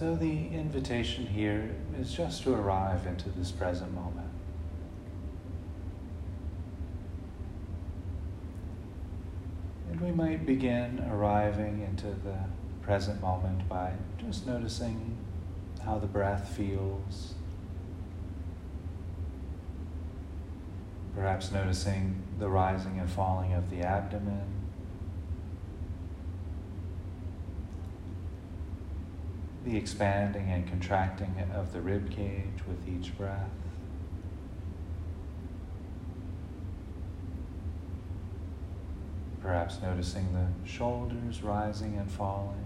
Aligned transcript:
So 0.00 0.16
the 0.16 0.48
invitation 0.48 1.26
here 1.26 1.76
is 2.00 2.10
just 2.10 2.42
to 2.44 2.54
arrive 2.54 3.06
into 3.06 3.28
this 3.28 3.50
present 3.50 3.92
moment. 3.92 4.30
And 9.90 10.00
we 10.00 10.10
might 10.10 10.46
begin 10.46 11.06
arriving 11.12 11.82
into 11.82 12.06
the 12.06 12.38
present 12.80 13.20
moment 13.20 13.68
by 13.68 13.92
just 14.18 14.46
noticing 14.46 15.18
how 15.84 15.98
the 15.98 16.06
breath 16.06 16.48
feels. 16.56 17.34
Perhaps 21.14 21.52
noticing 21.52 22.22
the 22.38 22.48
rising 22.48 22.98
and 22.98 23.10
falling 23.10 23.52
of 23.52 23.68
the 23.68 23.82
abdomen. 23.82 24.59
The 29.70 29.76
expanding 29.76 30.50
and 30.50 30.66
contracting 30.66 31.32
of 31.54 31.72
the 31.72 31.80
rib 31.80 32.10
cage 32.10 32.66
with 32.66 32.88
each 32.88 33.16
breath. 33.16 33.52
Perhaps 39.40 39.80
noticing 39.80 40.32
the 40.32 40.68
shoulders 40.68 41.44
rising 41.44 41.96
and 41.98 42.10
falling 42.10 42.64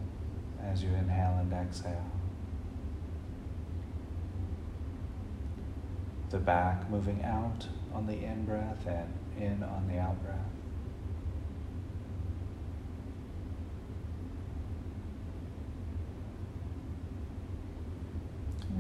as 0.63 0.83
you 0.83 0.89
inhale 0.95 1.37
and 1.39 1.53
exhale. 1.53 2.11
The 6.31 6.39
back 6.39 6.89
moving 6.89 7.23
out 7.23 7.69
on 7.93 8.07
the 8.07 8.25
in 8.25 8.47
breath 8.47 8.87
and 8.87 9.13
in 9.39 9.63
on 9.63 9.89
the 9.89 9.99
out 9.99 10.23
breath. 10.25 10.39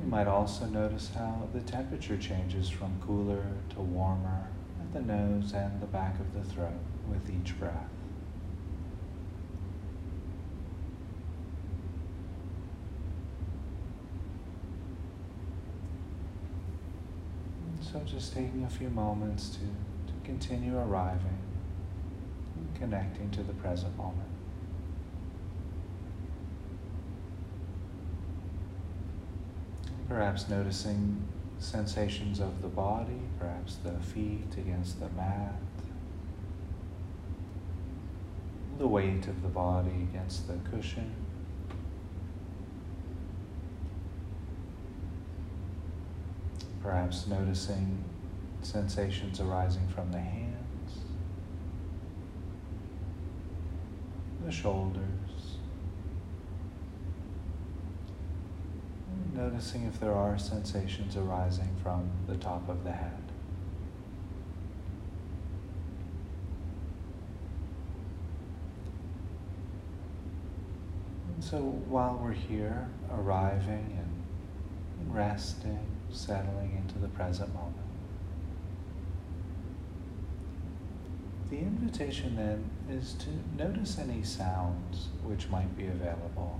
You 0.02 0.03
might 0.14 0.28
also 0.28 0.64
notice 0.66 1.10
how 1.12 1.48
the 1.52 1.60
temperature 1.62 2.16
changes 2.16 2.70
from 2.70 2.88
cooler 3.04 3.42
to 3.68 3.80
warmer 3.80 4.46
at 4.80 4.92
the 4.92 5.00
nose 5.00 5.52
and 5.52 5.82
the 5.82 5.86
back 5.86 6.14
of 6.20 6.32
the 6.32 6.54
throat 6.54 6.70
with 7.10 7.28
each 7.28 7.58
breath. 7.58 7.88
So 17.80 18.00
just 18.06 18.34
taking 18.34 18.62
a 18.62 18.70
few 18.70 18.90
moments 18.90 19.48
to, 19.48 19.58
to 19.58 20.12
continue 20.22 20.78
arriving 20.78 21.38
and 22.56 22.72
connecting 22.76 23.32
to 23.32 23.42
the 23.42 23.54
present 23.54 23.96
moment. 23.96 24.33
Perhaps 30.14 30.48
noticing 30.48 31.26
sensations 31.58 32.38
of 32.38 32.62
the 32.62 32.68
body, 32.68 33.20
perhaps 33.36 33.78
the 33.82 33.98
feet 33.98 34.46
against 34.56 35.00
the 35.00 35.08
mat, 35.08 35.56
the 38.78 38.86
weight 38.86 39.26
of 39.26 39.42
the 39.42 39.48
body 39.48 40.06
against 40.12 40.46
the 40.46 40.54
cushion. 40.70 41.12
Perhaps 46.80 47.26
noticing 47.26 48.04
sensations 48.62 49.40
arising 49.40 49.88
from 49.88 50.12
the 50.12 50.20
hands, 50.20 51.00
the 54.44 54.52
shoulders. 54.52 55.23
Noticing 59.54 59.84
if 59.84 60.00
there 60.00 60.12
are 60.12 60.36
sensations 60.36 61.16
arising 61.16 61.76
from 61.80 62.10
the 62.26 62.34
top 62.34 62.68
of 62.68 62.82
the 62.82 62.90
head. 62.90 63.22
And 71.32 71.44
so 71.44 71.58
while 71.60 72.20
we're 72.20 72.32
here, 72.32 72.88
arriving 73.12 73.96
and 73.96 75.14
resting, 75.14 75.86
settling 76.10 76.76
into 76.76 76.98
the 76.98 77.06
present 77.06 77.54
moment. 77.54 77.76
The 81.50 81.58
invitation 81.58 82.34
then 82.34 82.70
is 82.90 83.14
to 83.20 83.28
notice 83.56 84.00
any 84.00 84.24
sounds 84.24 85.10
which 85.22 85.48
might 85.48 85.76
be 85.76 85.86
available. 85.86 86.58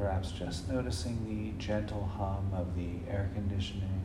Perhaps 0.00 0.32
just 0.32 0.66
noticing 0.70 1.26
the 1.28 1.62
gentle 1.62 2.06
hum 2.16 2.50
of 2.54 2.74
the 2.74 2.88
air 3.06 3.30
conditioning. 3.34 4.00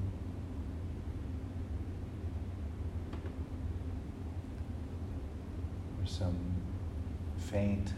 Or 5.97 6.05
some 6.05 6.35
faint 7.37 7.93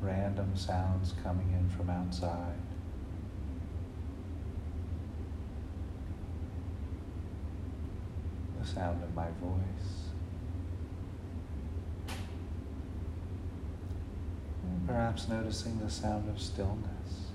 random 0.00 0.56
sounds 0.56 1.14
coming 1.20 1.52
in 1.52 1.68
from 1.68 1.90
outside. 1.90 2.60
The 8.60 8.66
sound 8.68 9.02
of 9.02 9.12
my 9.16 9.30
voice. 9.42 10.10
And 14.62 14.83
perhaps 14.94 15.26
noticing 15.28 15.76
the 15.80 15.90
sound 15.90 16.28
of 16.28 16.40
stillness. 16.40 17.32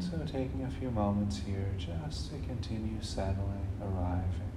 So 0.00 0.18
taking 0.26 0.64
a 0.64 0.70
few 0.80 0.90
moments 0.90 1.38
here 1.38 1.70
just 1.78 2.32
to 2.32 2.38
continue 2.48 3.00
settling, 3.00 3.68
arriving, 3.80 4.52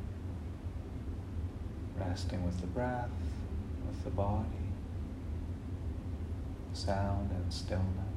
resting 1.95 2.43
with 2.43 2.59
the 2.59 2.67
breath, 2.67 3.11
with 3.85 4.03
the 4.03 4.09
body, 4.09 4.47
sound 6.73 7.29
and 7.29 7.53
stillness. 7.53 8.16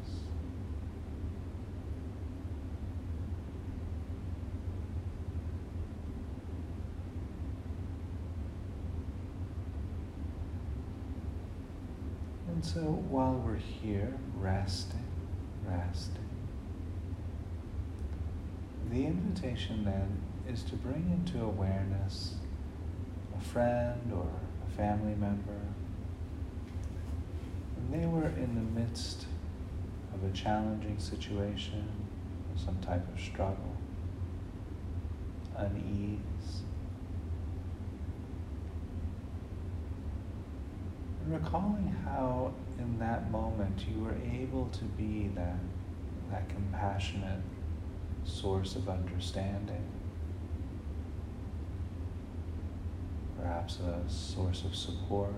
And 12.61 12.69
so 12.69 12.81
while 12.81 13.43
we're 13.43 13.57
here, 13.57 14.19
resting, 14.37 15.07
resting, 15.65 16.29
the 18.91 19.07
invitation 19.07 19.83
then 19.83 20.21
is 20.47 20.63
to 20.65 20.77
bring 20.77 21.11
into 21.11 21.43
awareness 21.43 22.35
a 23.35 23.41
friend 23.41 24.13
or 24.15 24.29
a 24.69 24.77
family 24.77 25.15
member. 25.15 25.59
And 27.79 27.95
they 27.95 28.05
were 28.05 28.29
in 28.29 28.55
the 28.55 28.79
midst 28.79 29.25
of 30.13 30.23
a 30.23 30.33
challenging 30.35 30.99
situation, 30.99 31.89
some 32.63 32.79
type 32.83 33.11
of 33.11 33.19
struggle, 33.19 33.75
unease. 35.57 36.61
And 41.09 41.17
recalling 41.33 41.95
how 42.05 42.53
in 42.79 42.99
that 42.99 43.31
moment 43.31 43.85
you 43.89 44.03
were 44.03 44.17
able 44.33 44.67
to 44.67 44.85
be 44.85 45.31
that, 45.35 45.57
that 46.31 46.49
compassionate 46.49 47.41
source 48.25 48.75
of 48.77 48.89
understanding, 48.89 49.85
perhaps 53.41 53.79
a 53.81 54.03
source 54.09 54.65
of 54.65 54.75
support. 54.75 55.35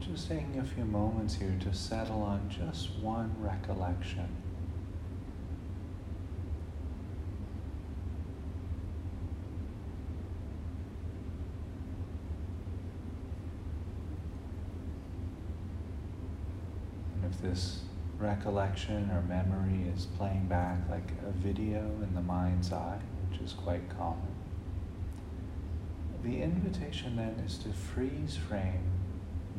Just 0.00 0.19
taking 0.30 0.60
a 0.60 0.64
few 0.64 0.84
moments 0.84 1.34
here 1.34 1.56
to 1.58 1.74
settle 1.74 2.22
on 2.22 2.48
just 2.48 2.94
one 3.00 3.34
recollection. 3.40 4.28
And 17.16 17.24
if 17.24 17.40
this 17.42 17.80
recollection 18.16 19.10
or 19.10 19.22
memory 19.22 19.90
is 19.92 20.06
playing 20.16 20.46
back 20.46 20.78
like 20.88 21.10
a 21.26 21.32
video 21.32 21.80
in 22.04 22.14
the 22.14 22.22
mind's 22.22 22.72
eye, 22.72 23.00
which 23.28 23.40
is 23.40 23.52
quite 23.52 23.82
common. 23.98 24.28
The 26.22 26.40
invitation 26.40 27.16
then 27.16 27.42
is 27.44 27.58
to 27.58 27.72
freeze 27.72 28.36
frame 28.36 29.00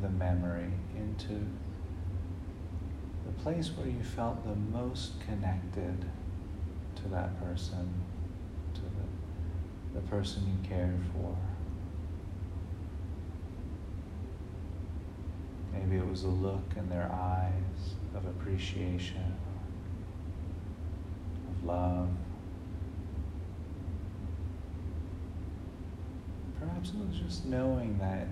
the 0.02 0.08
memory 0.08 0.70
into 0.96 1.46
the 3.24 3.32
place 3.42 3.70
where 3.76 3.86
you 3.86 4.02
felt 4.02 4.44
the 4.44 4.56
most 4.76 5.12
connected 5.20 6.04
to 6.96 7.08
that 7.08 7.38
person, 7.40 7.88
to 8.74 8.80
the, 8.80 10.00
the 10.00 10.06
person 10.08 10.42
you 10.46 10.68
cared 10.68 11.00
for. 11.12 11.36
Maybe 15.72 15.96
it 15.96 16.06
was 16.06 16.24
a 16.24 16.28
look 16.28 16.64
in 16.76 16.88
their 16.88 17.10
eyes 17.12 17.94
of 18.14 18.26
appreciation, 18.26 19.36
of 21.48 21.64
love. 21.64 22.08
Perhaps 26.60 26.90
it 26.90 26.96
was 27.08 27.18
just 27.18 27.46
knowing 27.46 27.98
that 27.98 28.26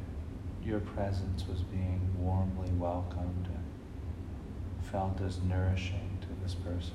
your 0.71 0.79
presence 0.79 1.45
was 1.49 1.63
being 1.63 2.01
warmly 2.17 2.71
welcomed 2.79 3.49
and 3.49 4.87
felt 4.87 5.21
as 5.21 5.43
nourishing 5.43 6.17
to 6.21 6.29
this 6.43 6.55
person. 6.55 6.95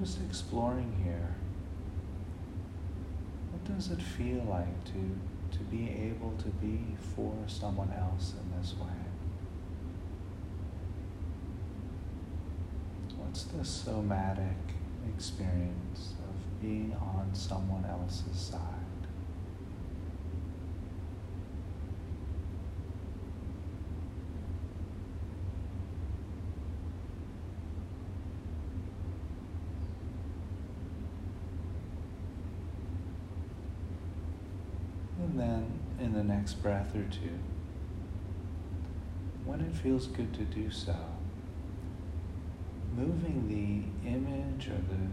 just 0.00 0.20
exploring 0.22 0.94
here. 1.02 1.34
What 3.50 3.64
does 3.74 3.90
it 3.90 4.00
feel 4.00 4.44
like 4.48 4.84
to, 4.84 5.18
to 5.52 5.58
be 5.58 5.90
able 5.90 6.32
to 6.38 6.48
be 6.48 6.80
for 7.14 7.34
someone 7.46 7.92
else 7.98 8.34
in 8.40 8.60
this 8.60 8.74
way? 8.74 8.88
What's 13.16 13.44
the 13.44 13.64
somatic 13.64 14.56
experience 15.14 16.14
of 16.24 16.60
being 16.62 16.96
on 17.00 17.30
someone 17.34 17.84
else's 17.84 18.38
side? 18.38 18.77
Then 35.38 35.78
in 36.00 36.14
the 36.14 36.24
next 36.24 36.54
breath 36.54 36.96
or 36.96 37.04
two, 37.04 37.38
when 39.44 39.60
it 39.60 39.72
feels 39.72 40.08
good 40.08 40.34
to 40.34 40.42
do 40.42 40.68
so, 40.68 40.96
moving 42.96 43.46
the 43.46 44.08
image 44.08 44.66
or 44.66 44.80
the 44.90 45.08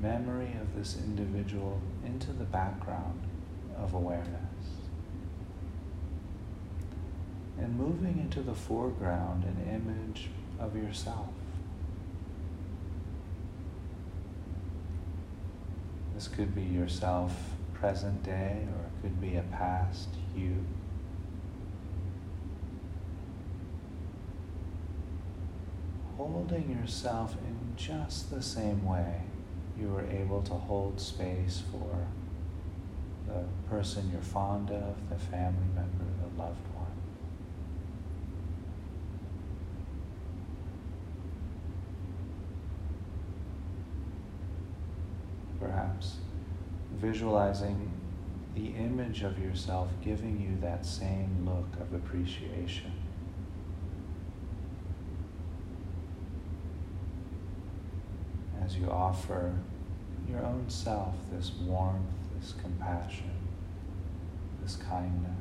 memory 0.00 0.56
of 0.60 0.76
this 0.76 0.96
individual 0.96 1.80
into 2.06 2.32
the 2.32 2.44
background 2.44 3.20
of 3.76 3.94
awareness. 3.94 4.28
And 7.58 7.76
moving 7.76 8.20
into 8.20 8.40
the 8.40 8.54
foreground 8.54 9.42
an 9.42 9.68
image 9.68 10.30
of 10.60 10.76
yourself. 10.76 11.26
This 16.14 16.28
could 16.28 16.54
be 16.54 16.62
yourself 16.62 17.57
present 17.80 18.22
day 18.24 18.66
or 18.74 18.86
it 18.86 19.02
could 19.02 19.20
be 19.20 19.36
a 19.36 19.42
past 19.42 20.08
you. 20.36 20.64
Holding 26.16 26.76
yourself 26.80 27.36
in 27.46 27.74
just 27.76 28.30
the 28.30 28.42
same 28.42 28.84
way 28.84 29.22
you 29.78 29.88
were 29.88 30.04
able 30.10 30.42
to 30.42 30.54
hold 30.54 31.00
space 31.00 31.62
for 31.70 32.08
the 33.28 33.44
person 33.70 34.10
you're 34.10 34.20
fond 34.22 34.70
of, 34.70 34.96
the 35.08 35.18
family 35.18 35.68
member, 35.74 36.04
the 36.20 36.42
loved 36.42 36.66
one. 36.74 36.86
Perhaps 45.60 46.16
visualizing 47.00 47.90
the 48.54 48.68
image 48.70 49.22
of 49.22 49.38
yourself 49.38 49.88
giving 50.02 50.40
you 50.40 50.58
that 50.60 50.84
same 50.84 51.46
look 51.46 51.80
of 51.80 51.94
appreciation. 51.94 52.92
As 58.62 58.76
you 58.76 58.90
offer 58.90 59.54
your 60.28 60.44
own 60.44 60.64
self 60.68 61.14
this 61.32 61.52
warmth, 61.62 62.02
this 62.40 62.54
compassion, 62.60 63.30
this 64.62 64.76
kindness. 64.76 65.32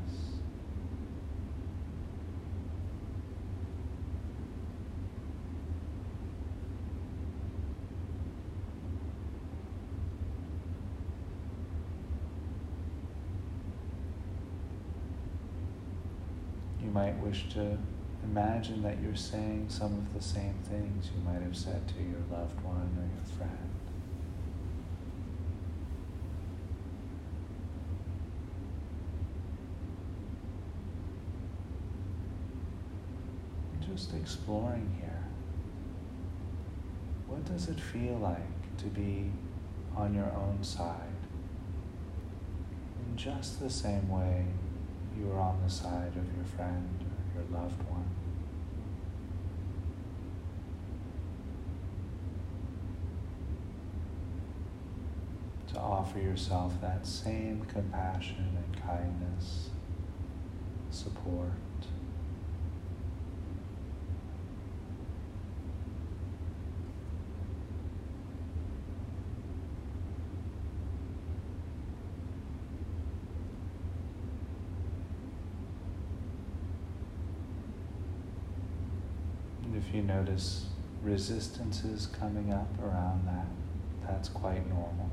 You 16.83 16.86
might 16.97 17.15
wish 17.19 17.47
to 17.49 17.77
imagine 18.23 18.81
that 18.81 18.97
you're 19.03 19.15
saying 19.15 19.67
some 19.69 19.93
of 19.93 20.13
the 20.15 20.21
same 20.21 20.55
things 20.67 21.11
you 21.15 21.21
might 21.23 21.43
have 21.43 21.55
said 21.55 21.87
to 21.87 21.93
your 22.01 22.23
loved 22.31 22.59
one 22.63 22.89
or 22.97 23.05
your 23.05 23.37
friend. 23.37 23.69
Just 33.87 34.15
exploring 34.15 34.97
here. 34.99 35.23
What 37.27 37.45
does 37.45 37.69
it 37.69 37.79
feel 37.79 38.17
like 38.17 38.77
to 38.79 38.85
be 38.85 39.29
on 39.95 40.15
your 40.15 40.31
own 40.33 40.63
side? 40.63 41.21
In 43.07 43.15
just 43.15 43.59
the 43.59 43.69
same 43.69 44.09
way 44.09 44.47
you 45.17 45.31
are 45.31 45.39
on 45.39 45.61
the 45.63 45.69
side 45.69 46.13
of 46.15 46.35
your 46.35 46.45
friend 46.55 47.03
or 47.35 47.41
your 47.41 47.61
loved 47.61 47.81
one. 47.89 48.05
To 55.73 55.79
offer 55.79 56.19
yourself 56.19 56.79
that 56.81 57.05
same 57.05 57.65
compassion 57.67 58.57
and 58.57 58.81
kindness, 58.83 59.69
support. 60.91 61.51
If 79.77 79.93
you 79.93 80.01
notice 80.01 80.65
resistances 81.03 82.07
coming 82.19 82.51
up 82.51 82.67
around 82.83 83.27
that, 83.27 83.45
that's 84.07 84.29
quite 84.29 84.67
normal. 84.67 85.09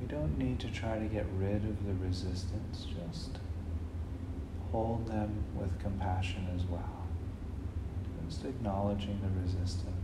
We 0.00 0.06
don't 0.06 0.38
need 0.38 0.58
to 0.60 0.68
try 0.68 0.98
to 0.98 1.04
get 1.04 1.26
rid 1.36 1.64
of 1.64 1.86
the 1.86 1.94
resistance, 1.94 2.86
just 2.86 3.38
hold 4.72 5.06
them 5.08 5.44
with 5.54 5.78
compassion 5.80 6.48
as 6.54 6.64
well. 6.64 7.06
Just 8.28 8.44
acknowledging 8.44 9.20
the 9.22 9.40
resistance. 9.40 9.94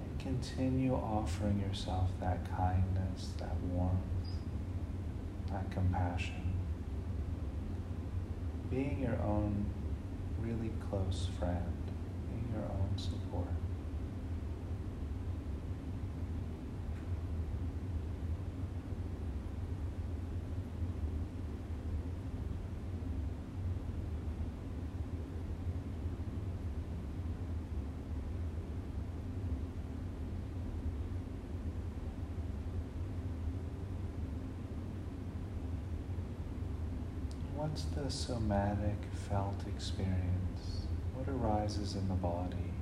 And 0.00 0.18
continue 0.18 0.94
offering 0.94 1.60
yourself 1.60 2.10
that 2.20 2.44
kindness, 2.56 3.30
that 3.38 3.56
warmth, 3.72 4.00
that 5.50 5.70
compassion. 5.70 6.34
Being 8.70 9.00
your 9.00 9.18
own 9.22 9.66
really 10.40 10.70
close 10.88 11.28
friend, 11.38 11.72
being 12.28 12.48
your 12.54 12.64
own 12.64 12.96
support. 12.96 13.57
What's 37.68 37.84
the 37.94 38.10
somatic 38.10 38.96
felt 39.28 39.62
experience? 39.66 40.86
What 41.14 41.28
arises 41.28 41.96
in 41.96 42.08
the 42.08 42.14
body 42.14 42.72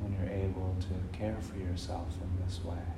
when 0.00 0.12
you're 0.14 0.32
able 0.32 0.74
to 0.80 1.16
care 1.16 1.36
for 1.40 1.56
yourself 1.56 2.08
in 2.20 2.44
this 2.44 2.64
way? 2.64 2.97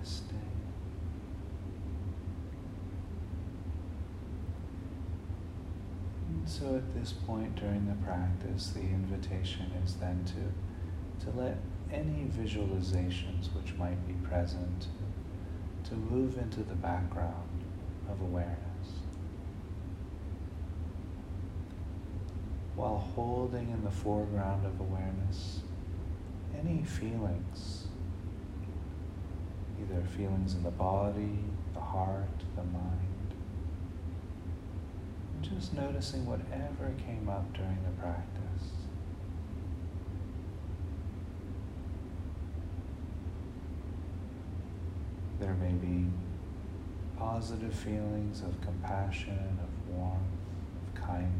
Resting. 0.00 0.38
And 6.28 6.48
so 6.48 6.76
at 6.76 6.94
this 6.94 7.12
point 7.12 7.56
during 7.56 7.86
the 7.86 8.06
practice, 8.06 8.70
the 8.70 8.80
invitation 8.80 9.70
is 9.84 9.94
then 9.94 10.24
to, 10.26 11.24
to 11.26 11.36
let 11.36 11.58
any 11.92 12.28
visualizations 12.30 13.54
which 13.54 13.74
might 13.74 14.06
be 14.06 14.14
present 14.26 14.86
to 15.84 15.94
move 15.94 16.38
into 16.38 16.62
the 16.62 16.74
background 16.74 17.64
of 18.08 18.20
awareness. 18.20 18.56
While 22.76 22.98
holding 23.14 23.70
in 23.70 23.84
the 23.84 23.90
foreground 23.90 24.64
of 24.64 24.80
awareness 24.80 25.60
any 26.58 26.82
feelings 26.82 27.88
either 29.80 30.02
feelings 30.16 30.54
in 30.54 30.62
the 30.62 30.70
body, 30.70 31.38
the 31.74 31.80
heart, 31.80 32.28
the 32.56 32.62
mind. 32.62 33.34
Just 35.42 35.74
noticing 35.74 36.26
whatever 36.26 36.92
came 37.06 37.28
up 37.28 37.52
during 37.52 37.78
the 37.84 38.00
practice. 38.00 38.70
There 45.38 45.54
may 45.54 45.72
be 45.72 46.06
positive 47.18 47.74
feelings 47.74 48.42
of 48.42 48.60
compassion, 48.60 49.58
of 49.62 49.94
warmth, 49.94 50.20
of 50.86 51.02
kindness. 51.02 51.30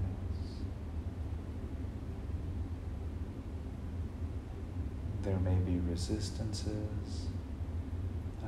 There 5.23 5.38
may 5.38 5.56
be 5.56 5.78
resistances 5.80 7.26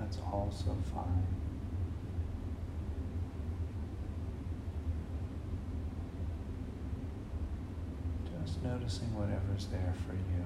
that's 0.02 0.18
also 0.32 0.76
fine. 0.92 1.26
Just 8.44 8.62
noticing 8.62 9.14
whatever's 9.14 9.66
there 9.66 9.94
for 10.06 10.14
you. 10.14 10.44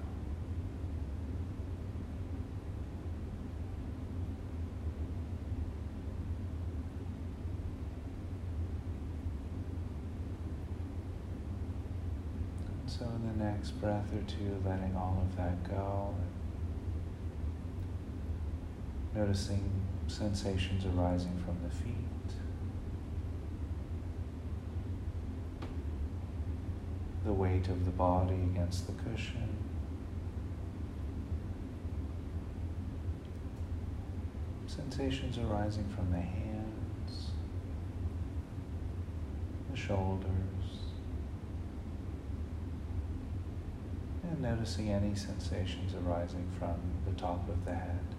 so 12.86 13.04
in 13.04 13.38
the 13.38 13.44
next 13.44 13.72
breath 13.72 14.06
or 14.14 14.22
two, 14.22 14.56
letting 14.64 14.96
all 14.96 15.22
of 15.22 15.36
that 15.36 15.62
go. 15.68 16.14
Noticing 19.16 19.70
sensations 20.08 20.84
arising 20.84 21.42
from 21.42 21.56
the 21.66 21.74
feet. 21.74 21.94
The 27.24 27.32
weight 27.32 27.68
of 27.68 27.86
the 27.86 27.92
body 27.92 28.34
against 28.34 28.86
the 28.86 28.92
cushion. 28.92 29.56
Sensations 34.66 35.38
arising 35.38 35.88
from 35.88 36.10
the 36.10 36.20
hands, 36.20 37.30
the 39.70 39.76
shoulders, 39.78 40.28
and 44.24 44.42
noticing 44.42 44.90
any 44.90 45.14
sensations 45.14 45.94
arising 45.94 46.46
from 46.58 46.74
the 47.06 47.18
top 47.18 47.48
of 47.48 47.64
the 47.64 47.74
head. 47.74 48.15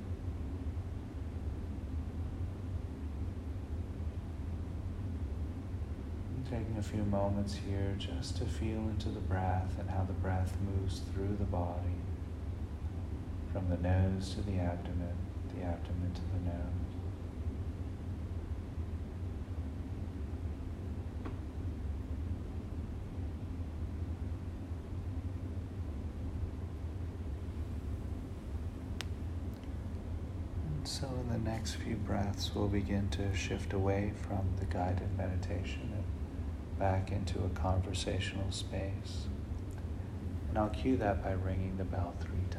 Taking 6.50 6.78
a 6.80 6.84
few 6.84 7.04
moments 7.04 7.56
here 7.68 7.94
just 7.98 8.38
to 8.38 8.46
feel 8.46 8.80
into 8.80 9.10
the 9.10 9.20
breath 9.20 9.76
and 9.80 9.90
how 9.90 10.06
the 10.06 10.14
breath 10.14 10.56
moves 10.62 11.02
through 11.12 11.36
the 11.40 11.46
body 11.46 11.98
from 13.52 13.70
the 13.70 13.78
nose 13.78 14.34
to 14.34 14.42
the 14.42 14.58
abdomen, 14.58 15.16
the 15.54 15.64
abdomen 15.64 16.12
to 16.14 16.22
the 16.22 16.50
nose. 16.50 16.64
so 30.84 31.08
in 31.20 31.44
the 31.44 31.50
next 31.50 31.76
few 31.76 31.96
breaths, 31.96 32.56
we'll 32.56 32.70
begin 32.70 33.10
to 33.10 33.36
shift 33.36 33.74
away 33.74 34.14
from 34.22 34.48
the 34.58 34.66
guided 34.66 35.16
meditation 35.18 35.92
back 36.80 37.12
into 37.12 37.44
a 37.44 37.50
conversational 37.50 38.52
space. 38.52 39.28
And 40.50 40.58
I'll 40.58 40.70
cue 40.70 40.98
that 40.98 41.24
by 41.24 41.32
ringing 41.32 41.78
the 41.78 41.84
bell 41.84 42.14
three 42.20 42.46
times. 42.50 42.57